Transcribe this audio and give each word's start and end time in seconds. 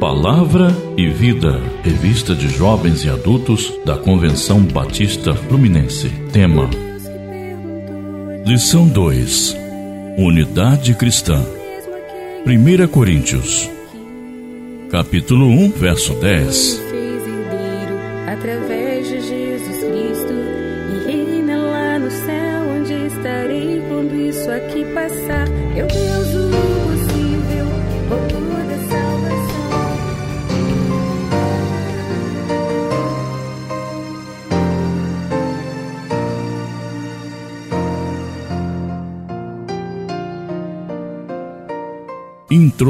Palavra 0.00 0.68
e 0.94 1.08
Vida, 1.08 1.58
revista 1.82 2.34
de 2.34 2.48
jovens 2.48 3.02
e 3.04 3.08
adultos 3.08 3.72
da 3.82 3.96
Convenção 3.96 4.60
Batista 4.60 5.34
Fluminense. 5.34 6.10
Tema: 6.30 6.68
Lição 8.44 8.86
2: 8.86 9.56
Unidade 10.18 10.92
Cristã. 10.94 11.42
1 12.44 12.88
Coríntios, 12.88 13.70
capítulo 14.90 15.46
1, 15.46 15.70
verso 15.70 16.12
10. 16.14 16.82
Através 18.26 19.08
de 19.08 19.20
Jesus 19.20 19.78
Cristo, 19.78 20.34
e 20.92 21.06
reina 21.06 21.56
lá 21.56 21.98
no 21.98 22.10
céu, 22.10 22.62
onde 22.76 22.92
estarei 23.06 23.82
quando 23.88 24.14
isso 24.14 24.50
aqui 24.50 24.84
passar. 24.92 25.48
Eu 25.74 25.85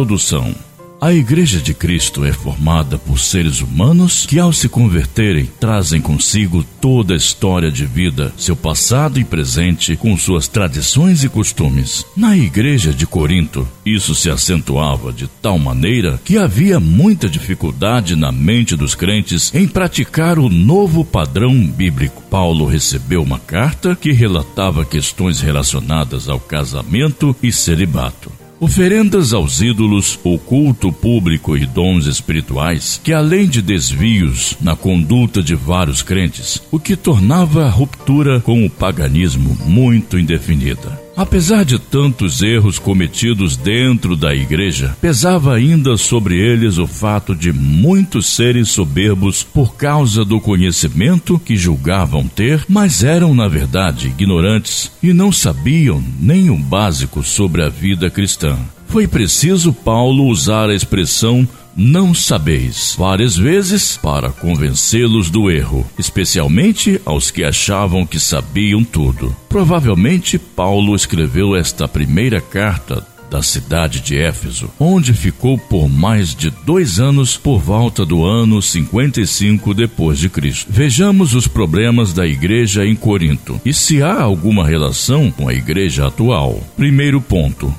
Introdução. 0.07 0.55
A 1.01 1.13
Igreja 1.13 1.61
de 1.61 1.75
Cristo 1.75 2.25
é 2.25 2.33
formada 2.33 2.97
por 2.97 3.19
seres 3.19 3.61
humanos 3.61 4.25
que, 4.25 4.39
ao 4.39 4.53
se 4.53 4.69
converterem, 4.69 5.51
trazem 5.59 6.01
consigo 6.01 6.65
toda 6.81 7.13
a 7.13 7.17
história 7.17 7.73
de 7.73 7.85
vida, 7.85 8.33
seu 8.39 8.55
passado 8.55 9.19
e 9.19 9.25
presente, 9.25 9.97
com 9.97 10.17
suas 10.17 10.47
tradições 10.47 11.25
e 11.25 11.29
costumes. 11.29 12.07
Na 12.17 12.37
Igreja 12.37 12.95
de 12.95 13.05
Corinto, 13.05 13.67
isso 13.85 14.15
se 14.15 14.31
acentuava 14.31 15.13
de 15.13 15.27
tal 15.43 15.59
maneira 15.59 16.21
que 16.25 16.39
havia 16.39 16.79
muita 16.79 17.29
dificuldade 17.29 18.15
na 18.15 18.31
mente 18.31 18.77
dos 18.77 18.95
crentes 18.95 19.53
em 19.53 19.67
praticar 19.67 20.39
o 20.39 20.49
novo 20.49 21.05
padrão 21.05 21.53
bíblico. 21.67 22.23
Paulo 22.31 22.65
recebeu 22.65 23.25
uma 23.25 23.41
carta 23.41 23.97
que 23.97 24.13
relatava 24.13 24.85
questões 24.85 25.41
relacionadas 25.41 26.29
ao 26.29 26.39
casamento 26.39 27.35
e 27.43 27.51
celibato. 27.51 28.46
Oferendas 28.59 29.35
aos 29.35 29.61
ídolos, 29.61 30.19
o 30.25 30.39
culto 30.39 30.91
público 30.91 31.59
e 31.59 31.67
dons 31.67 32.07
espirituais, 32.07 32.99
que 33.05 33.13
além 33.13 33.47
de 33.47 33.61
desvios 33.61 34.57
na 34.63 34.75
conduta 34.75 35.43
de 35.43 35.55
vários 35.55 36.01
crentes, 36.01 36.63
o 36.71 36.81
que 36.81 36.97
tornava 36.97 37.67
a 37.67 37.71
ruptura 37.71 38.41
com 38.41 38.65
o 38.65 38.71
paganismo 38.71 39.59
muito 39.67 40.19
indefinida. 40.19 41.06
Apesar 41.17 41.65
de 41.65 41.79
tantos 41.79 42.43
erros 42.43 42.79
cometidos 42.79 43.57
dentro 43.57 44.15
da 44.15 44.35
igreja, 44.35 44.95
pesava 45.01 45.55
ainda 45.55 45.97
sobre 45.97 46.37
eles 46.37 46.77
o 46.77 46.87
fato 46.87 47.35
de 47.35 47.55
muitos 47.55 48.27
serem 48.27 48.65
soberbos 48.65 49.43
por 49.43 49.77
causa 49.77 50.27
do 50.27 50.39
conhecimento 50.39 51.39
que 51.39 51.57
julgavam 51.57 52.29
ter, 52.29 52.63
mas 52.69 53.03
eram, 53.03 53.35
na 53.35 53.49
verdade, 53.49 54.09
ignorantes 54.09 54.93
e 55.03 55.15
não 55.15 55.33
sabiam 55.33 56.05
nem 56.21 56.51
o 56.51 56.57
básico 56.59 57.23
sobre 57.23 57.63
a 57.63 57.71
vida 57.71 58.11
cristã. 58.11 58.59
Foi 58.87 59.09
preciso 59.09 59.73
Paulo 59.73 60.27
usar 60.27 60.69
a 60.69 60.75
expressão 60.75 61.49
não 61.77 62.15
sabeis 62.15 62.95
várias 62.99 63.37
vezes 63.37 63.99
para 63.99 64.31
convencê-los 64.31 65.29
do 65.29 65.51
erro, 65.51 65.87
especialmente 65.99 67.01
aos 67.05 67.31
que 67.31 67.45
achavam 67.45 68.07
que 68.07 68.19
sabiam 68.19 68.83
tudo. 68.83 69.37
Provavelmente 69.49 70.39
Paulo 70.39 70.95
escreveu 70.97 71.55
esta 71.55 71.87
primeira 71.87 72.41
carta 72.41 73.07
da 73.31 73.43
cidade 73.43 74.01
de 74.01 74.17
Éfeso, 74.17 74.71
onde 74.79 75.13
ficou 75.13 75.59
por 75.59 75.89
mais 75.89 76.35
de 76.35 76.51
dois 76.65 76.99
anos 76.99 77.37
por 77.37 77.59
volta 77.59 78.05
do 78.05 78.25
ano 78.25 78.63
55 78.63 79.75
depois 79.75 80.19
de 80.19 80.29
Cristo. 80.29 80.69
Vejamos 80.71 81.35
os 81.35 81.47
problemas 81.47 82.13
da 82.13 82.27
igreja 82.27 82.87
em 82.87 82.95
Corinto 82.95 83.61
e 83.65 83.75
se 83.75 84.03
há 84.03 84.23
alguma 84.23 84.67
relação 84.67 85.31
com 85.31 85.49
a 85.49 85.55
igreja 85.55 86.07
atual. 86.07 86.63
Primeiro 86.77 87.21
ponto: 87.21 87.75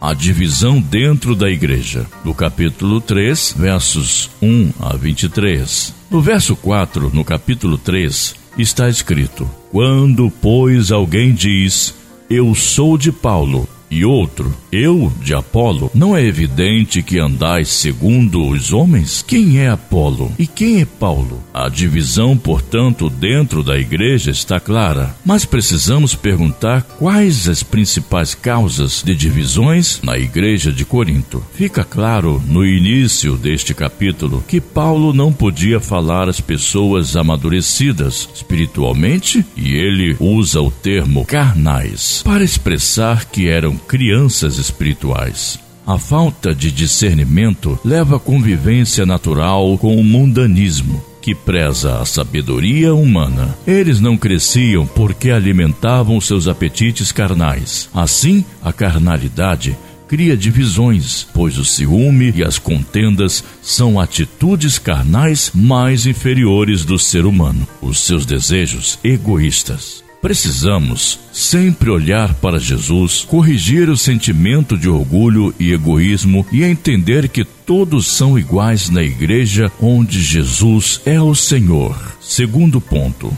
a 0.00 0.14
divisão 0.14 0.80
dentro 0.80 1.36
da 1.36 1.50
igreja, 1.50 2.06
do 2.24 2.32
capítulo 2.32 3.00
3, 3.00 3.54
versos 3.58 4.30
1 4.40 4.72
a 4.80 4.96
23. 4.96 5.94
No 6.10 6.22
verso 6.22 6.56
4, 6.56 7.10
no 7.12 7.22
capítulo 7.22 7.76
3, 7.76 8.34
está 8.56 8.88
escrito: 8.88 9.48
Quando, 9.70 10.32
pois, 10.40 10.90
alguém 10.90 11.34
diz, 11.34 11.94
Eu 12.30 12.54
sou 12.54 12.96
de 12.96 13.12
Paulo, 13.12 13.68
e 13.90 14.04
outro, 14.04 14.54
eu 14.70 15.12
de 15.20 15.34
Apolo, 15.34 15.90
não 15.92 16.16
é 16.16 16.24
evidente 16.24 17.02
que 17.02 17.18
andais 17.18 17.68
segundo 17.68 18.46
os 18.46 18.72
homens? 18.72 19.24
Quem 19.26 19.58
é 19.58 19.68
Apolo 19.68 20.32
e 20.38 20.46
quem 20.46 20.80
é 20.80 20.84
Paulo? 20.84 21.42
A 21.52 21.68
divisão, 21.68 22.36
portanto, 22.36 23.10
dentro 23.10 23.64
da 23.64 23.76
igreja 23.76 24.30
está 24.30 24.60
clara, 24.60 25.14
mas 25.24 25.44
precisamos 25.44 26.14
perguntar 26.14 26.82
quais 26.82 27.48
as 27.48 27.62
principais 27.62 28.34
causas 28.34 29.02
de 29.02 29.14
divisões 29.14 30.00
na 30.02 30.16
igreja 30.16 30.70
de 30.70 30.84
Corinto. 30.84 31.42
Fica 31.54 31.82
claro 31.82 32.40
no 32.46 32.64
início 32.64 33.36
deste 33.36 33.74
capítulo 33.74 34.44
que 34.46 34.60
Paulo 34.60 35.12
não 35.12 35.32
podia 35.32 35.80
falar 35.80 36.28
às 36.28 36.40
pessoas 36.40 37.16
amadurecidas 37.16 38.28
espiritualmente 38.34 39.44
e 39.56 39.74
ele 39.74 40.16
usa 40.20 40.60
o 40.60 40.70
termo 40.70 41.24
carnais 41.24 42.22
para 42.24 42.44
expressar 42.44 43.24
que 43.24 43.48
eram 43.48 43.79
crianças 43.80 44.58
espirituais. 44.58 45.58
A 45.86 45.98
falta 45.98 46.54
de 46.54 46.70
discernimento 46.70 47.78
leva 47.84 48.16
à 48.16 48.20
convivência 48.20 49.04
natural 49.04 49.76
com 49.78 49.96
o 49.96 50.04
mundanismo, 50.04 51.02
que 51.20 51.34
preza 51.34 52.00
a 52.00 52.04
sabedoria 52.04 52.94
humana. 52.94 53.56
Eles 53.66 54.00
não 54.00 54.16
cresciam 54.16 54.86
porque 54.86 55.30
alimentavam 55.30 56.20
seus 56.20 56.46
apetites 56.46 57.10
carnais. 57.12 57.88
Assim, 57.92 58.44
a 58.62 58.72
carnalidade 58.72 59.76
cria 60.10 60.36
divisões, 60.36 61.26
pois 61.32 61.56
o 61.56 61.64
ciúme 61.64 62.32
e 62.34 62.42
as 62.42 62.58
contendas 62.58 63.44
são 63.62 64.00
atitudes 64.00 64.76
carnais 64.78 65.52
mais 65.54 66.04
inferiores 66.04 66.84
do 66.84 66.98
ser 66.98 67.24
humano, 67.24 67.66
os 67.80 68.00
seus 68.00 68.26
desejos 68.26 68.98
egoístas. 69.04 70.02
Precisamos 70.20 71.18
sempre 71.32 71.88
olhar 71.88 72.34
para 72.34 72.58
Jesus, 72.58 73.24
corrigir 73.24 73.88
o 73.88 73.96
sentimento 73.96 74.76
de 74.76 74.86
orgulho 74.86 75.54
e 75.58 75.72
egoísmo 75.72 76.46
e 76.52 76.62
entender 76.62 77.28
que 77.28 77.42
todos 77.42 78.06
são 78.06 78.38
iguais 78.38 78.90
na 78.90 79.02
igreja 79.02 79.72
onde 79.80 80.20
Jesus 80.22 81.00
é 81.06 81.20
o 81.20 81.34
Senhor. 81.34 81.96
Segundo 82.20 82.82
ponto: 82.82 83.36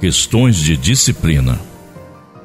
questões 0.00 0.56
de 0.56 0.78
disciplina. 0.78 1.60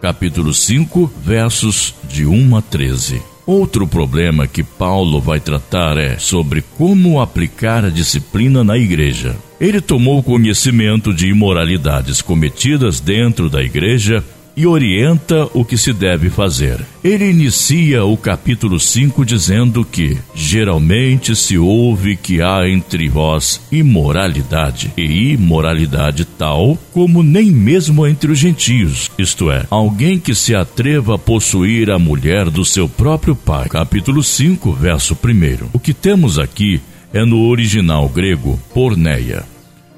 Capítulo 0.02 0.54
5, 0.54 1.10
versos 1.24 1.96
de 2.10 2.26
1 2.26 2.58
a 2.58 2.62
13. 2.62 3.33
Outro 3.46 3.86
problema 3.86 4.48
que 4.48 4.64
Paulo 4.64 5.20
vai 5.20 5.40
tratar 5.40 5.98
é 5.98 6.18
sobre 6.18 6.64
como 6.78 7.20
aplicar 7.20 7.84
a 7.84 7.90
disciplina 7.90 8.64
na 8.64 8.78
igreja. 8.78 9.36
Ele 9.60 9.82
tomou 9.82 10.24
conhecimento 10.24 11.14
de 11.14 11.28
imoralidades 11.28 12.22
cometidas 12.22 13.02
dentro 13.02 13.50
da 13.50 13.62
igreja 13.62 14.24
e 14.56 14.68
orienta 14.68 15.48
o 15.54 15.66
que 15.66 15.78
se 15.78 15.92
deve 15.92 16.30
fazer. 16.30 16.80
Ele 17.04 17.30
inicia 17.30 18.06
o 18.06 18.16
capítulo 18.16 18.80
5 18.80 19.26
dizendo 19.26 19.84
que 19.84 20.18
geralmente 20.36 21.36
se 21.36 21.58
ouve 21.58 22.16
que 22.16 22.42
há 22.42 22.68
entre 22.70 23.10
vós 23.10 23.62
imoralidade, 23.72 24.94
e 24.96 25.32
imoralidade 25.34 26.26
tal 26.26 26.78
como 26.92 27.24
nem 27.24 27.52
mesmo 27.52 28.06
entre 28.06 28.32
os 28.32 28.40
gentios, 28.40 29.12
isto 29.18 29.52
é, 29.52 29.66
alguém 29.70 30.20
que 30.20 30.36
se 30.36 30.56
atreva 30.56 31.16
a 31.16 31.18
possuir 31.20 31.90
a 31.90 31.98
mulher 31.98 32.50
do 32.50 32.64
seu 32.64 32.88
próprio 32.88 33.36
pai. 33.36 33.68
Capítulo 33.68 34.24
5, 34.24 34.72
verso 34.74 35.14
1. 35.14 35.70
O 35.74 35.80
que 35.80 35.94
temos 35.94 36.38
aqui 36.38 36.80
é 37.14 37.24
no 37.26 37.48
original 37.48 38.10
grego 38.10 38.60
porneia, 38.74 39.44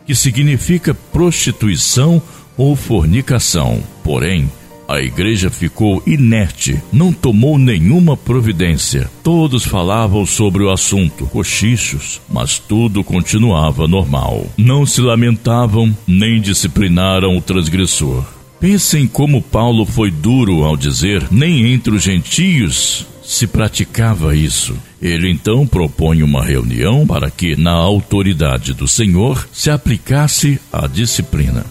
que 0.05 0.13
significa 0.13 0.93
prostituição 0.93 2.21
ou 2.57 2.75
fornicação. 2.75 3.81
Porém, 4.03 4.49
a 4.87 5.01
igreja 5.01 5.49
ficou 5.49 6.01
inerte, 6.05 6.79
não 6.93 7.11
tomou 7.11 7.57
nenhuma 7.57 8.15
providência. 8.15 9.09
Todos 9.23 9.65
falavam 9.65 10.25
sobre 10.25 10.63
o 10.63 10.69
assunto, 10.69 11.25
cochichos, 11.25 12.21
mas 12.29 12.59
tudo 12.59 13.03
continuava 13.03 13.87
normal. 13.87 14.45
Não 14.57 14.85
se 14.85 15.01
lamentavam 15.01 15.95
nem 16.07 16.39
disciplinaram 16.39 17.35
o 17.35 17.41
transgressor. 17.41 18.23
Pensem 18.59 19.07
como 19.07 19.41
Paulo 19.41 19.85
foi 19.85 20.11
duro 20.11 20.63
ao 20.63 20.77
dizer: 20.77 21.27
nem 21.31 21.73
entre 21.73 21.95
os 21.95 22.03
gentios 22.03 23.07
se 23.23 23.47
praticava 23.47 24.35
isso. 24.35 24.77
Ele 25.01 25.29
então 25.29 25.65
propõe 25.65 26.21
uma 26.21 26.43
reunião 26.43 27.05
para 27.07 27.29
que, 27.29 27.55
na 27.55 27.71
autoridade 27.71 28.73
do 28.73 28.87
Senhor, 28.87 29.47
se 29.51 29.69
aplicasse 29.69 30.59
a 30.71 30.87
disciplina. 30.87 31.65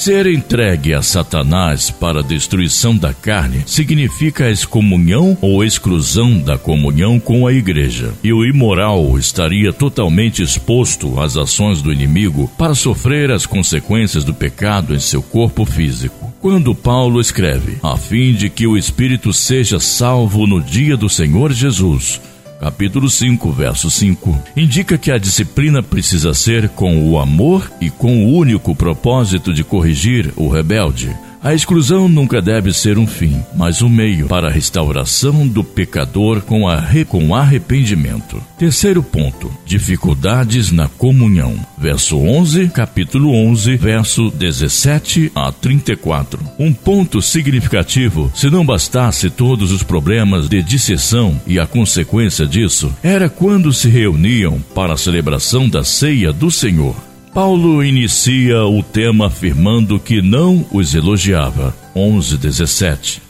Ser 0.00 0.26
entregue 0.26 0.94
a 0.94 1.02
Satanás 1.02 1.90
para 1.90 2.20
a 2.20 2.22
destruição 2.22 2.96
da 2.96 3.12
carne 3.12 3.64
significa 3.66 4.46
a 4.46 4.50
excomunhão 4.50 5.36
ou 5.42 5.62
exclusão 5.62 6.38
da 6.38 6.56
comunhão 6.56 7.20
com 7.20 7.46
a 7.46 7.52
igreja. 7.52 8.14
E 8.24 8.32
o 8.32 8.42
imoral 8.42 9.18
estaria 9.18 9.74
totalmente 9.74 10.42
exposto 10.42 11.20
às 11.20 11.36
ações 11.36 11.82
do 11.82 11.92
inimigo 11.92 12.50
para 12.56 12.74
sofrer 12.74 13.30
as 13.30 13.44
consequências 13.44 14.24
do 14.24 14.32
pecado 14.32 14.94
em 14.94 14.98
seu 14.98 15.22
corpo 15.22 15.66
físico. 15.66 16.32
Quando 16.40 16.74
Paulo 16.74 17.20
escreve, 17.20 17.76
a 17.82 17.98
fim 17.98 18.32
de 18.32 18.48
que 18.48 18.66
o 18.66 18.78
espírito 18.78 19.34
seja 19.34 19.78
salvo 19.78 20.46
no 20.46 20.62
dia 20.62 20.96
do 20.96 21.10
Senhor 21.10 21.52
Jesus, 21.52 22.18
capítulo 22.60 23.08
5, 23.08 23.50
verso 23.52 23.90
5, 23.90 24.38
indica 24.54 24.98
que 24.98 25.10
a 25.10 25.16
disciplina 25.16 25.82
precisa 25.82 26.34
ser 26.34 26.68
com 26.68 27.10
o 27.10 27.18
amor 27.18 27.72
e 27.80 27.88
com 27.88 28.26
o 28.26 28.36
único 28.36 28.76
propósito 28.76 29.54
de 29.54 29.64
corrigir 29.64 30.30
o 30.36 30.46
rebelde. 30.48 31.16
A 31.42 31.54
exclusão 31.54 32.06
nunca 32.06 32.42
deve 32.42 32.70
ser 32.70 32.98
um 32.98 33.06
fim, 33.06 33.42
mas 33.56 33.80
um 33.80 33.88
meio 33.88 34.26
para 34.26 34.48
a 34.48 34.50
restauração 34.50 35.48
do 35.48 35.64
pecador 35.64 36.42
com, 36.42 36.68
arre 36.68 37.02
com 37.02 37.34
arrependimento. 37.34 38.42
Terceiro 38.58 39.02
ponto: 39.02 39.50
dificuldades 39.64 40.70
na 40.70 40.86
comunhão. 40.86 41.54
Verso 41.78 42.18
11, 42.18 42.68
capítulo 42.68 43.34
11, 43.34 43.74
verso 43.76 44.30
17 44.30 45.32
a 45.34 45.50
34. 45.50 46.38
Um 46.58 46.74
ponto 46.74 47.22
significativo, 47.22 48.30
se 48.34 48.50
não 48.50 48.64
bastasse 48.64 49.30
todos 49.30 49.72
os 49.72 49.82
problemas 49.82 50.46
de 50.46 50.62
dissessão 50.62 51.40
e 51.46 51.58
a 51.58 51.66
consequência 51.66 52.46
disso, 52.46 52.94
era 53.02 53.30
quando 53.30 53.72
se 53.72 53.88
reuniam 53.88 54.60
para 54.74 54.92
a 54.92 54.98
celebração 54.98 55.66
da 55.66 55.82
ceia 55.82 56.34
do 56.34 56.50
Senhor. 56.50 57.09
Paulo 57.32 57.84
inicia 57.84 58.64
o 58.64 58.82
tema 58.82 59.28
afirmando 59.28 60.00
que 60.00 60.20
não 60.20 60.66
os 60.72 60.94
elogiava. 60.94 61.74
11:17 61.94 63.29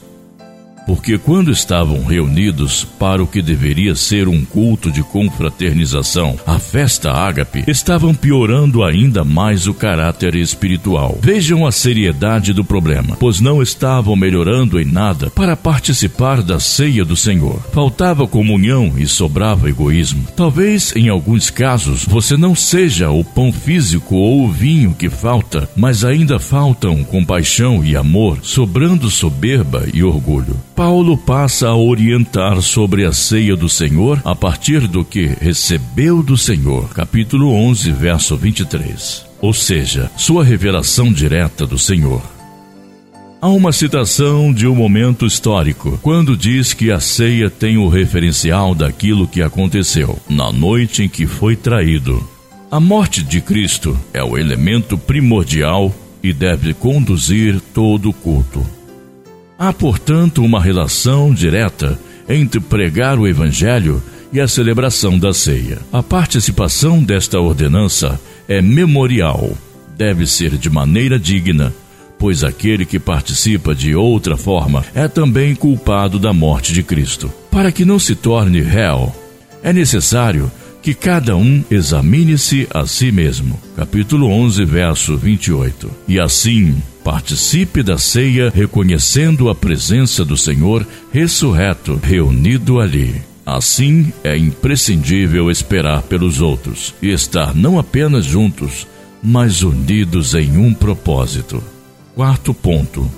porque 0.90 1.16
quando 1.16 1.52
estavam 1.52 2.04
reunidos 2.04 2.82
para 2.82 3.22
o 3.22 3.26
que 3.26 3.40
deveria 3.40 3.94
ser 3.94 4.26
um 4.26 4.44
culto 4.44 4.90
de 4.90 5.04
confraternização, 5.04 6.36
a 6.44 6.58
festa 6.58 7.12
ágape, 7.12 7.62
estavam 7.68 8.12
piorando 8.12 8.82
ainda 8.82 9.22
mais 9.22 9.68
o 9.68 9.72
caráter 9.72 10.34
espiritual. 10.34 11.16
Vejam 11.22 11.64
a 11.64 11.70
seriedade 11.70 12.52
do 12.52 12.64
problema, 12.64 13.16
pois 13.20 13.38
não 13.38 13.62
estavam 13.62 14.16
melhorando 14.16 14.80
em 14.80 14.84
nada 14.84 15.30
para 15.30 15.56
participar 15.56 16.42
da 16.42 16.58
ceia 16.58 17.04
do 17.04 17.14
Senhor. 17.14 17.62
Faltava 17.72 18.26
comunhão 18.26 18.94
e 18.96 19.06
sobrava 19.06 19.70
egoísmo. 19.70 20.26
Talvez 20.34 20.92
em 20.96 21.08
alguns 21.08 21.50
casos 21.50 22.04
você 22.04 22.36
não 22.36 22.56
seja 22.56 23.10
o 23.10 23.22
pão 23.22 23.52
físico 23.52 24.16
ou 24.16 24.44
o 24.44 24.50
vinho 24.50 24.92
que 24.92 25.08
falta, 25.08 25.70
mas 25.76 26.04
ainda 26.04 26.40
faltam 26.40 27.04
compaixão 27.04 27.84
e 27.84 27.94
amor, 27.94 28.38
sobrando 28.42 29.08
soberba 29.08 29.86
e 29.94 30.02
orgulho. 30.02 30.56
Paulo 30.80 31.14
passa 31.14 31.68
a 31.68 31.76
orientar 31.76 32.62
sobre 32.62 33.04
a 33.04 33.12
ceia 33.12 33.54
do 33.54 33.68
Senhor 33.68 34.18
a 34.24 34.34
partir 34.34 34.88
do 34.88 35.04
que 35.04 35.26
recebeu 35.26 36.22
do 36.22 36.38
Senhor. 36.38 36.88
Capítulo 36.94 37.52
11, 37.52 37.92
verso 37.92 38.34
23. 38.34 39.26
Ou 39.42 39.52
seja, 39.52 40.10
sua 40.16 40.42
revelação 40.42 41.12
direta 41.12 41.66
do 41.66 41.78
Senhor. 41.78 42.22
Há 43.42 43.48
uma 43.48 43.72
citação 43.72 44.54
de 44.54 44.66
um 44.66 44.74
momento 44.74 45.26
histórico, 45.26 45.98
quando 46.00 46.34
diz 46.34 46.72
que 46.72 46.90
a 46.90 46.98
ceia 46.98 47.50
tem 47.50 47.76
o 47.76 47.86
referencial 47.86 48.74
daquilo 48.74 49.28
que 49.28 49.42
aconteceu 49.42 50.18
na 50.30 50.50
noite 50.50 51.02
em 51.02 51.10
que 51.10 51.26
foi 51.26 51.56
traído. 51.56 52.26
A 52.70 52.80
morte 52.80 53.22
de 53.22 53.42
Cristo 53.42 54.00
é 54.14 54.24
o 54.24 54.38
elemento 54.38 54.96
primordial 54.96 55.94
e 56.22 56.32
deve 56.32 56.72
conduzir 56.72 57.60
todo 57.74 58.08
o 58.08 58.14
culto. 58.14 58.79
Há, 59.62 59.74
portanto, 59.74 60.42
uma 60.42 60.58
relação 60.58 61.34
direta 61.34 62.00
entre 62.26 62.58
pregar 62.58 63.18
o 63.18 63.28
Evangelho 63.28 64.02
e 64.32 64.40
a 64.40 64.48
celebração 64.48 65.18
da 65.18 65.34
ceia. 65.34 65.80
A 65.92 66.02
participação 66.02 67.02
desta 67.02 67.38
ordenança 67.38 68.18
é 68.48 68.62
memorial, 68.62 69.52
deve 69.98 70.26
ser 70.26 70.56
de 70.56 70.70
maneira 70.70 71.18
digna, 71.18 71.74
pois 72.18 72.42
aquele 72.42 72.86
que 72.86 72.98
participa 72.98 73.74
de 73.74 73.94
outra 73.94 74.34
forma 74.34 74.82
é 74.94 75.06
também 75.06 75.54
culpado 75.54 76.18
da 76.18 76.32
morte 76.32 76.72
de 76.72 76.82
Cristo. 76.82 77.30
Para 77.50 77.70
que 77.70 77.84
não 77.84 77.98
se 77.98 78.14
torne 78.14 78.62
réu, 78.62 79.14
é 79.62 79.74
necessário 79.74 80.50
que 80.80 80.94
cada 80.94 81.36
um 81.36 81.62
examine-se 81.70 82.66
a 82.72 82.86
si 82.86 83.12
mesmo. 83.12 83.60
Capítulo 83.76 84.26
11, 84.26 84.64
verso 84.64 85.18
28. 85.18 85.90
E 86.08 86.18
assim, 86.18 86.76
participe 87.04 87.82
da 87.82 87.98
ceia 87.98 88.50
reconhecendo 88.54 89.48
a 89.48 89.54
presença 89.54 90.24
do 90.24 90.36
Senhor 90.36 90.86
ressurreto 91.12 92.00
reunido 92.02 92.80
ali. 92.80 93.22
Assim, 93.44 94.12
é 94.22 94.36
imprescindível 94.36 95.50
esperar 95.50 96.02
pelos 96.02 96.40
outros 96.40 96.94
e 97.02 97.08
estar 97.08 97.54
não 97.54 97.78
apenas 97.78 98.24
juntos, 98.24 98.86
mas 99.22 99.62
unidos 99.62 100.34
em 100.34 100.56
um 100.56 100.72
propósito. 100.72 101.62
Quarto 102.14 102.54
ponto: 102.54 103.10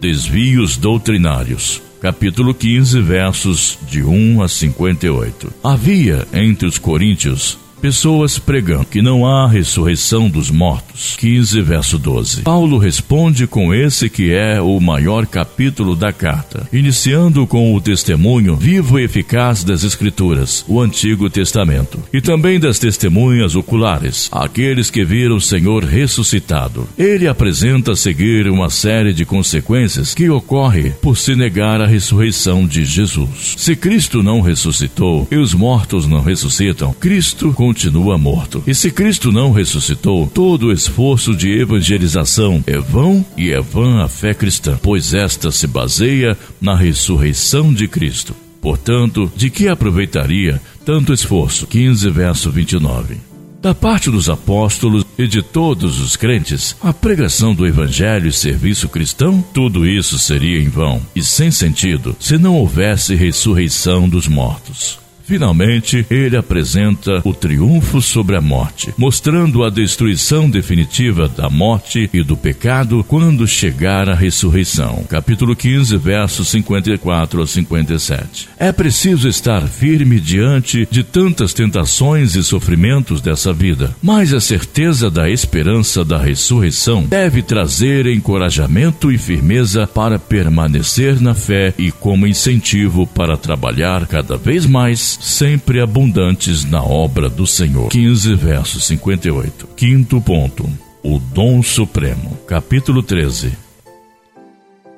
desvios 0.00 0.76
doutrinários 0.76 1.80
capítulo 2.00 2.54
15, 2.54 2.98
versos 3.02 3.78
de 3.86 4.02
1 4.02 4.42
a 4.42 4.48
58. 4.48 5.52
Havia 5.62 6.26
entre 6.32 6.66
os 6.66 6.78
coríntios 6.78 7.58
pessoas 7.80 8.38
pregando 8.38 8.84
que 8.84 9.00
não 9.00 9.26
há 9.26 9.48
ressurreição 9.48 10.28
dos 10.28 10.50
mortos. 10.50 11.16
15 11.16 11.60
verso 11.62 11.98
12. 11.98 12.42
Paulo 12.42 12.78
responde 12.78 13.46
com 13.46 13.74
esse 13.74 14.08
que 14.08 14.32
é 14.32 14.60
o 14.60 14.78
maior 14.80 15.26
capítulo 15.26 15.96
da 15.96 16.12
carta, 16.12 16.68
iniciando 16.72 17.46
com 17.46 17.74
o 17.74 17.80
testemunho 17.80 18.56
vivo 18.56 18.98
e 18.98 19.04
eficaz 19.04 19.64
das 19.64 19.82
Escrituras, 19.82 20.64
o 20.68 20.80
Antigo 20.80 21.30
Testamento, 21.30 21.98
e 22.12 22.20
também 22.20 22.60
das 22.60 22.78
testemunhas 22.78 23.56
oculares, 23.56 24.28
aqueles 24.30 24.90
que 24.90 25.04
viram 25.04 25.36
o 25.36 25.40
Senhor 25.40 25.84
ressuscitado. 25.84 26.88
Ele 26.98 27.26
apresenta 27.26 27.92
a 27.92 27.96
seguir 27.96 28.48
uma 28.48 28.68
série 28.68 29.12
de 29.12 29.24
consequências 29.24 30.14
que 30.14 30.28
ocorre 30.28 30.90
por 31.02 31.16
se 31.16 31.34
negar 31.34 31.80
a 31.80 31.86
ressurreição 31.86 32.66
de 32.66 32.84
Jesus. 32.84 33.54
Se 33.56 33.74
Cristo 33.74 34.22
não 34.22 34.40
ressuscitou 34.40 35.26
e 35.30 35.36
os 35.36 35.54
mortos 35.54 36.06
não 36.06 36.20
ressuscitam, 36.20 36.92
Cristo 36.92 37.52
com 37.52 37.69
continua 37.70 38.18
morto. 38.18 38.64
E 38.66 38.74
se 38.74 38.90
Cristo 38.90 39.30
não 39.30 39.52
ressuscitou, 39.52 40.26
todo 40.26 40.66
o 40.66 40.72
esforço 40.72 41.36
de 41.36 41.52
evangelização 41.52 42.64
é 42.66 42.78
vão 42.78 43.24
e 43.36 43.52
é 43.52 43.60
vã 43.60 44.02
a 44.02 44.08
fé 44.08 44.34
cristã, 44.34 44.76
pois 44.82 45.14
esta 45.14 45.52
se 45.52 45.68
baseia 45.68 46.36
na 46.60 46.74
ressurreição 46.74 47.72
de 47.72 47.86
Cristo. 47.86 48.34
Portanto, 48.60 49.30
de 49.36 49.50
que 49.50 49.68
aproveitaria 49.68 50.60
tanto 50.84 51.12
esforço? 51.12 51.64
15 51.68 52.10
verso 52.10 52.50
29. 52.50 53.18
Da 53.62 53.72
parte 53.72 54.10
dos 54.10 54.28
apóstolos 54.28 55.06
e 55.16 55.28
de 55.28 55.40
todos 55.40 56.00
os 56.00 56.16
crentes, 56.16 56.74
a 56.82 56.92
pregação 56.92 57.54
do 57.54 57.64
Evangelho 57.64 58.26
e 58.26 58.32
serviço 58.32 58.88
cristão, 58.88 59.44
tudo 59.54 59.86
isso 59.86 60.18
seria 60.18 60.60
em 60.60 60.68
vão 60.68 61.00
e 61.14 61.22
sem 61.22 61.52
sentido 61.52 62.16
se 62.18 62.36
não 62.36 62.56
houvesse 62.56 63.14
ressurreição 63.14 64.08
dos 64.08 64.26
mortos. 64.26 64.98
Finalmente, 65.30 66.04
ele 66.10 66.36
apresenta 66.36 67.20
o 67.22 67.32
triunfo 67.32 68.02
sobre 68.02 68.34
a 68.34 68.40
morte, 68.40 68.92
mostrando 68.98 69.62
a 69.62 69.70
destruição 69.70 70.50
definitiva 70.50 71.28
da 71.28 71.48
morte 71.48 72.10
e 72.12 72.20
do 72.20 72.36
pecado 72.36 73.04
quando 73.06 73.46
chegar 73.46 74.08
a 74.08 74.14
ressurreição. 74.16 75.04
Capítulo 75.08 75.54
15, 75.54 75.96
versos 75.98 76.48
54 76.48 77.42
a 77.42 77.46
57. 77.46 78.48
É 78.58 78.72
preciso 78.72 79.28
estar 79.28 79.62
firme 79.68 80.18
diante 80.18 80.88
de 80.90 81.04
tantas 81.04 81.54
tentações 81.54 82.34
e 82.34 82.42
sofrimentos 82.42 83.20
dessa 83.20 83.52
vida, 83.52 83.94
mas 84.02 84.34
a 84.34 84.40
certeza 84.40 85.08
da 85.08 85.30
esperança 85.30 86.04
da 86.04 86.18
ressurreição 86.18 87.04
deve 87.04 87.40
trazer 87.40 88.04
encorajamento 88.08 89.12
e 89.12 89.16
firmeza 89.16 89.86
para 89.86 90.18
permanecer 90.18 91.20
na 91.20 91.34
fé 91.34 91.72
e 91.78 91.92
como 91.92 92.26
incentivo 92.26 93.06
para 93.06 93.36
trabalhar 93.36 94.08
cada 94.08 94.36
vez 94.36 94.66
mais 94.66 95.19
sempre 95.20 95.80
abundantes 95.80 96.64
na 96.64 96.82
obra 96.82 97.28
do 97.28 97.46
Senhor. 97.46 97.90
15 97.90 98.34
versos 98.34 98.84
58. 98.86 99.68
Quinto 99.76 100.20
ponto. 100.20 100.68
O 101.02 101.18
dom 101.18 101.62
supremo. 101.62 102.38
Capítulo 102.46 103.02
13. 103.02 103.52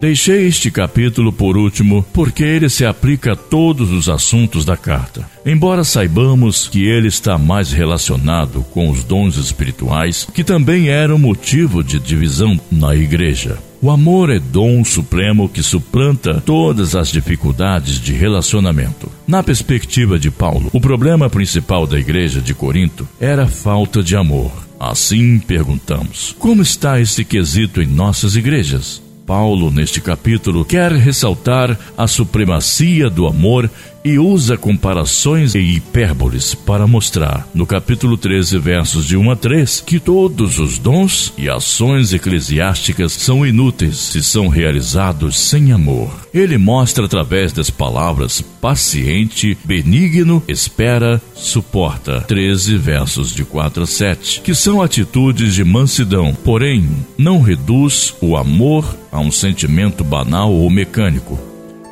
Deixei 0.00 0.49
este 0.49 0.69
capítulo 0.69 1.33
por 1.33 1.57
último 1.57 2.05
porque 2.12 2.43
ele 2.43 2.69
se 2.69 2.85
aplica 2.85 3.35
a 3.35 3.37
todos 3.37 3.93
os 3.93 4.09
assuntos 4.09 4.64
da 4.64 4.76
carta. 4.76 5.25
Embora 5.47 5.85
saibamos 5.85 6.67
que 6.67 6.85
ele 6.85 7.07
está 7.07 7.38
mais 7.38 7.71
relacionado 7.71 8.64
com 8.73 8.91
os 8.91 9.05
dons 9.05 9.37
espirituais, 9.37 10.26
que 10.35 10.43
também 10.43 10.88
eram 10.88 11.19
motivo 11.19 11.85
de 11.85 12.00
divisão 12.00 12.61
na 12.69 12.97
igreja. 12.97 13.59
O 13.85 13.91
amor 13.91 14.31
é 14.31 14.39
dom 14.39 14.85
supremo 14.85 15.49
que 15.49 15.61
suplanta 15.61 16.41
todas 16.47 16.95
as 16.95 17.09
dificuldades 17.09 18.01
de 18.01 18.12
relacionamento. 18.12 19.11
Na 19.27 19.43
perspectiva 19.43 20.21
de 20.21 20.31
Paulo, 20.31 20.71
o 20.73 20.81
problema 20.81 21.29
principal 21.29 21.85
da 21.85 21.99
igreja 21.99 22.41
de 22.41 22.55
Corinto 22.55 23.09
era 23.21 23.43
a 23.43 23.49
falta 23.49 24.01
de 24.01 24.15
amor. 24.15 24.53
Assim 24.79 25.41
perguntamos: 25.41 26.33
como 26.39 26.62
está 26.62 27.01
esse 27.01 27.25
quesito 27.25 27.83
em 27.83 27.87
nossas 27.87 28.37
igrejas? 28.37 29.03
Paulo, 29.27 29.69
neste 29.69 30.01
capítulo, 30.01 30.65
quer 30.65 30.93
ressaltar 30.93 31.77
a 31.99 32.07
supremacia 32.07 33.11
do 33.11 33.27
amor 33.27 33.69
e 34.04 34.18
usa 34.18 34.56
comparações 34.56 35.54
e 35.54 35.59
hipérboles 35.59 36.54
para 36.54 36.87
mostrar, 36.87 37.49
no 37.54 37.66
capítulo 37.66 38.16
13, 38.16 38.59
versos 38.59 39.06
de 39.06 39.16
1 39.16 39.30
a 39.30 39.37
3, 39.37 39.80
que 39.87 40.00
todos 40.00 40.59
os 40.59 40.78
dons 40.78 41.32
e 41.38 41.49
ações 41.49 42.12
eclesiásticas 42.12 43.12
são 43.12 43.47
inúteis 43.47 43.97
se 43.97 44.23
são 44.23 44.49
realizados 44.49 45.38
sem 45.38 45.73
amor. 45.73 46.11
Ele 46.35 46.59
mostra 46.59 47.04
através 47.04 47.52
das 47.52 47.71
palavras 47.71 48.40
paciente, 48.40 49.56
benigno, 49.64 50.42
espera, 50.49 51.21
suporta. 51.35 52.21
13 52.23 52.76
versos 52.76 53.35
de 53.35 53.44
4 53.44 53.82
a 53.82 53.87
7, 53.87 54.40
que 54.40 54.54
são 54.54 54.82
atitudes 54.82 55.54
de 55.54 55.64
mansidão, 55.64 56.35
porém 56.44 56.88
não 57.18 57.40
reduz 57.40 58.14
o 58.21 58.37
amor 58.37 58.97
a 59.11 59.21
um 59.21 59.30
sentimento 59.30 60.02
banal 60.02 60.52
ou 60.52 60.68
mecânico. 60.71 61.38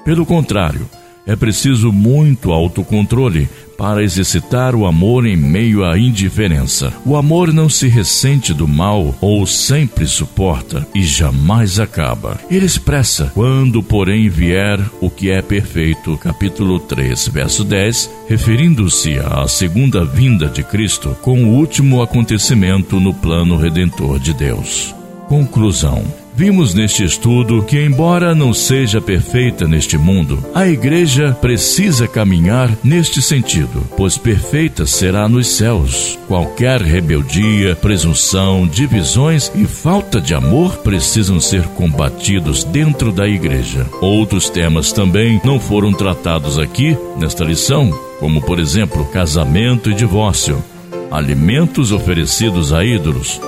Pelo 0.04 0.24
contrário, 0.24 0.88
é 1.26 1.36
preciso 1.36 1.92
muito 1.92 2.52
autocontrole 2.52 3.48
para 3.80 4.02
exercitar 4.02 4.74
o 4.74 4.84
amor 4.84 5.24
em 5.24 5.38
meio 5.38 5.84
à 5.84 5.98
indiferença. 5.98 6.92
O 7.02 7.16
amor 7.16 7.50
não 7.50 7.66
se 7.66 7.88
ressente 7.88 8.52
do 8.52 8.68
mal 8.68 9.14
ou 9.22 9.46
sempre 9.46 10.06
suporta 10.06 10.86
e 10.94 11.02
jamais 11.02 11.80
acaba. 11.80 12.38
Ele 12.50 12.66
expressa: 12.66 13.32
quando, 13.34 13.82
porém, 13.82 14.28
vier 14.28 14.78
o 15.00 15.08
que 15.08 15.30
é 15.30 15.40
perfeito, 15.40 16.18
capítulo 16.18 16.78
3, 16.78 17.28
verso 17.28 17.64
10, 17.64 18.10
referindo-se 18.28 19.18
à 19.18 19.48
segunda 19.48 20.04
vinda 20.04 20.46
de 20.46 20.62
Cristo 20.62 21.16
com 21.22 21.42
o 21.42 21.54
último 21.54 22.02
acontecimento 22.02 23.00
no 23.00 23.14
plano 23.14 23.56
redentor 23.56 24.18
de 24.18 24.34
Deus. 24.34 24.94
Conclusão: 25.26 26.04
Vimos 26.40 26.72
neste 26.72 27.04
estudo 27.04 27.62
que, 27.62 27.78
embora 27.84 28.34
não 28.34 28.54
seja 28.54 28.98
perfeita 28.98 29.68
neste 29.68 29.98
mundo, 29.98 30.42
a 30.54 30.66
igreja 30.66 31.36
precisa 31.38 32.08
caminhar 32.08 32.70
neste 32.82 33.20
sentido, 33.20 33.84
pois 33.94 34.16
perfeita 34.16 34.86
será 34.86 35.28
nos 35.28 35.48
céus. 35.48 36.18
Qualquer 36.26 36.80
rebeldia, 36.80 37.76
presunção, 37.76 38.66
divisões 38.66 39.52
e 39.54 39.66
falta 39.66 40.18
de 40.18 40.32
amor 40.32 40.78
precisam 40.78 41.38
ser 41.38 41.62
combatidos 41.76 42.64
dentro 42.64 43.12
da 43.12 43.28
igreja. 43.28 43.86
Outros 44.00 44.48
temas 44.48 44.92
também 44.92 45.38
não 45.44 45.60
foram 45.60 45.92
tratados 45.92 46.58
aqui 46.58 46.96
nesta 47.18 47.44
lição, 47.44 47.90
como, 48.18 48.40
por 48.40 48.58
exemplo, 48.58 49.04
casamento 49.12 49.90
e 49.90 49.94
divórcio, 49.94 50.64
alimentos 51.10 51.92
oferecidos 51.92 52.72
a 52.72 52.82
ídolos 52.82 53.38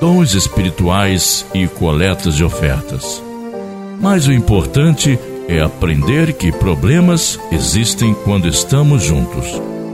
dons 0.00 0.34
espirituais 0.34 1.44
e 1.54 1.68
coletas 1.68 2.34
de 2.34 2.42
ofertas. 2.42 3.22
Mas 4.00 4.26
o 4.26 4.32
importante 4.32 5.18
é 5.46 5.60
aprender 5.60 6.32
que 6.32 6.50
problemas 6.50 7.38
existem 7.52 8.14
quando 8.14 8.48
estamos 8.48 9.02
juntos, 9.04 9.46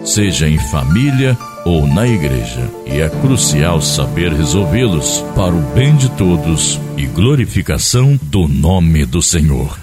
seja 0.04 0.48
em 0.48 0.58
família 0.58 1.36
ou 1.64 1.86
na 1.86 2.06
igreja, 2.06 2.70
e 2.86 3.00
é 3.00 3.08
crucial 3.08 3.82
saber 3.82 4.32
resolvê-los 4.32 5.24
para 5.34 5.52
o 5.52 5.60
bem 5.74 5.96
de 5.96 6.08
todos 6.10 6.80
e 6.96 7.06
glorificação 7.06 8.18
do 8.22 8.46
nome 8.46 9.04
do 9.04 9.20
Senhor. 9.20 9.76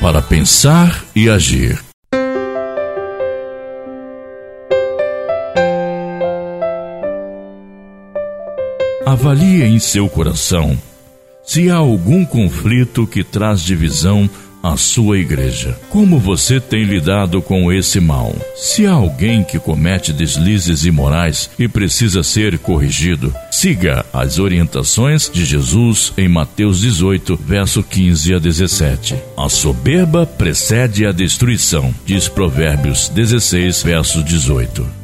Para 0.00 0.20
pensar 0.20 1.04
e 1.14 1.28
agir. 1.28 1.89
Avalie 9.10 9.64
em 9.64 9.80
seu 9.80 10.08
coração 10.08 10.78
se 11.44 11.68
há 11.68 11.74
algum 11.74 12.24
conflito 12.24 13.08
que 13.08 13.24
traz 13.24 13.60
divisão 13.60 14.30
à 14.62 14.76
sua 14.76 15.18
igreja. 15.18 15.76
Como 15.88 16.16
você 16.16 16.60
tem 16.60 16.84
lidado 16.84 17.42
com 17.42 17.72
esse 17.72 17.98
mal? 17.98 18.32
Se 18.54 18.86
há 18.86 18.92
alguém 18.92 19.42
que 19.42 19.58
comete 19.58 20.12
deslizes 20.12 20.84
imorais 20.84 21.50
e 21.58 21.66
precisa 21.66 22.22
ser 22.22 22.56
corrigido, 22.60 23.34
siga 23.50 24.06
as 24.12 24.38
orientações 24.38 25.28
de 25.28 25.44
Jesus 25.44 26.12
em 26.16 26.28
Mateus 26.28 26.78
18, 26.78 27.36
verso 27.44 27.82
15 27.82 28.34
a 28.34 28.38
17. 28.38 29.16
A 29.36 29.48
soberba 29.48 30.24
precede 30.24 31.04
a 31.04 31.10
destruição, 31.10 31.92
diz 32.06 32.28
Provérbios 32.28 33.08
16, 33.08 33.82
verso 33.82 34.22
18. 34.22 34.99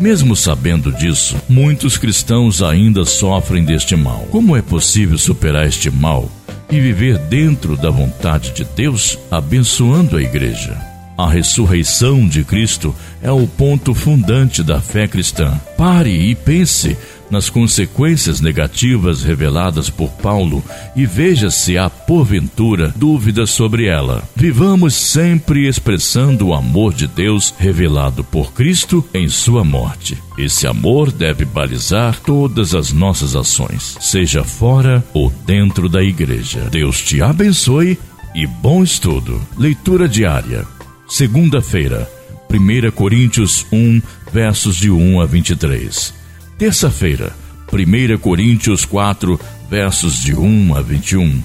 Mesmo 0.00 0.34
sabendo 0.34 0.90
disso, 0.90 1.36
muitos 1.46 1.98
cristãos 1.98 2.62
ainda 2.62 3.04
sofrem 3.04 3.62
deste 3.62 3.94
mal. 3.94 4.26
Como 4.30 4.56
é 4.56 4.62
possível 4.62 5.18
superar 5.18 5.66
este 5.66 5.90
mal 5.90 6.30
e 6.70 6.80
viver 6.80 7.18
dentro 7.18 7.76
da 7.76 7.90
vontade 7.90 8.52
de 8.52 8.64
Deus, 8.64 9.18
abençoando 9.30 10.16
a 10.16 10.22
igreja? 10.22 10.74
A 11.18 11.28
ressurreição 11.28 12.26
de 12.26 12.42
Cristo 12.44 12.94
é 13.20 13.30
o 13.30 13.46
ponto 13.46 13.92
fundante 13.92 14.62
da 14.62 14.80
fé 14.80 15.06
cristã. 15.06 15.60
Pare 15.76 16.10
e 16.10 16.34
pense 16.34 16.96
nas 17.30 17.48
consequências 17.48 18.40
negativas 18.40 19.22
reveladas 19.22 19.88
por 19.88 20.10
Paulo 20.12 20.62
e 20.96 21.06
veja 21.06 21.50
se 21.50 21.78
há, 21.78 21.88
porventura, 21.88 22.92
dúvidas 22.96 23.50
sobre 23.50 23.86
ela. 23.86 24.22
Vivamos 24.34 24.94
sempre 24.94 25.66
expressando 25.68 26.48
o 26.48 26.54
amor 26.54 26.92
de 26.92 27.06
Deus 27.06 27.54
revelado 27.58 28.24
por 28.24 28.52
Cristo 28.52 29.06
em 29.14 29.28
sua 29.28 29.64
morte. 29.64 30.18
Esse 30.36 30.66
amor 30.66 31.12
deve 31.12 31.44
balizar 31.44 32.18
todas 32.20 32.74
as 32.74 32.92
nossas 32.92 33.36
ações, 33.36 33.96
seja 34.00 34.42
fora 34.42 35.04
ou 35.12 35.30
dentro 35.46 35.88
da 35.88 36.02
igreja. 36.02 36.68
Deus 36.70 37.00
te 37.02 37.20
abençoe 37.22 37.98
e 38.34 38.46
bom 38.46 38.82
estudo. 38.82 39.40
Leitura 39.58 40.08
diária. 40.08 40.66
Segunda-feira, 41.08 42.10
1 42.50 42.90
Coríntios 42.92 43.66
1, 43.72 44.00
versos 44.32 44.76
de 44.76 44.90
1 44.90 45.20
a 45.20 45.26
23. 45.26 46.19
Terça-feira, 46.60 47.34
1 47.72 48.18
Coríntios 48.18 48.84
4, 48.84 49.40
versos 49.70 50.22
de 50.22 50.34
1 50.34 50.76
a 50.76 50.82
21. 50.82 51.42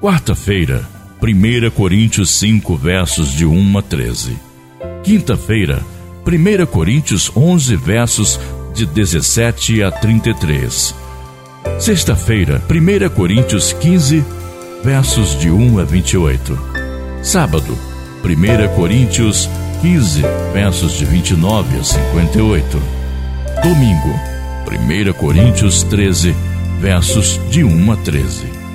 Quarta-feira, 0.00 0.84
1 1.22 1.70
Coríntios 1.70 2.30
5, 2.30 2.76
versos 2.76 3.32
de 3.36 3.46
1 3.46 3.78
a 3.78 3.82
13. 3.82 4.36
Quinta-feira, 5.04 5.80
1 6.26 6.66
Coríntios 6.66 7.30
11, 7.36 7.76
versos 7.76 8.40
de 8.74 8.84
17 8.84 9.84
a 9.84 9.92
33. 9.92 10.92
Sexta-feira, 11.78 12.60
1 12.68 13.14
Coríntios 13.14 13.72
15, 13.74 14.24
versos 14.82 15.38
de 15.38 15.52
1 15.52 15.78
a 15.78 15.84
28. 15.84 16.58
Sábado, 17.22 17.78
1 18.24 18.74
Coríntios 18.74 19.48
15, 19.82 20.22
versos 20.52 20.98
de 20.98 21.04
29 21.04 21.78
a 21.78 21.84
58. 21.84 22.95
Domingo, 23.68 24.14
1 24.64 25.14
Coríntios 25.14 25.82
13, 25.82 26.32
versos 26.80 27.40
de 27.50 27.64
1 27.64 27.92
a 27.92 27.96
13. 27.96 28.65